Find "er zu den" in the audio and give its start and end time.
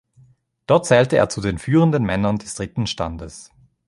1.17-1.59